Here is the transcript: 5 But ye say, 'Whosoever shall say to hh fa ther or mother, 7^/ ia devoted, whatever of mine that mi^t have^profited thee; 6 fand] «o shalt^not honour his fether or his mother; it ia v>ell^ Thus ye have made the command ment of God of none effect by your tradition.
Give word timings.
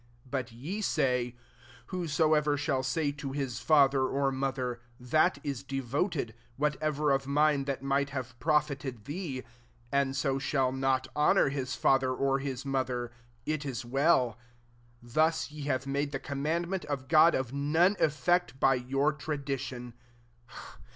5 0.23 0.31
But 0.31 0.51
ye 0.51 0.81
say, 0.81 1.35
'Whosoever 1.89 2.57
shall 2.57 2.81
say 2.81 3.11
to 3.11 3.33
hh 3.35 3.59
fa 3.61 3.87
ther 3.91 4.07
or 4.07 4.31
mother, 4.31 4.81
7^/ 4.99 5.37
ia 5.45 5.53
devoted, 5.67 6.33
whatever 6.57 7.11
of 7.11 7.27
mine 7.27 7.65
that 7.65 7.83
mi^t 7.83 8.09
have^profited 8.09 9.03
thee; 9.03 9.43
6 9.43 9.47
fand] 9.91 10.09
«o 10.25 10.39
shalt^not 10.39 11.05
honour 11.15 11.49
his 11.49 11.75
fether 11.75 12.11
or 12.11 12.39
his 12.39 12.65
mother; 12.65 13.11
it 13.45 13.63
ia 13.63 13.73
v>ell^ 13.73 14.37
Thus 15.03 15.51
ye 15.51 15.65
have 15.65 15.85
made 15.85 16.13
the 16.13 16.19
command 16.19 16.67
ment 16.67 16.83
of 16.85 17.07
God 17.07 17.35
of 17.35 17.53
none 17.53 17.95
effect 17.99 18.59
by 18.59 18.73
your 18.73 19.13
tradition. 19.13 19.93